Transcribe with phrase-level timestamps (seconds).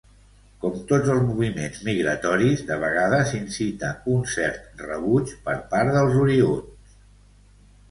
[0.61, 6.99] Com tots els moviments migratoris, de vegades incita un cert rebuig per part dels oriünds.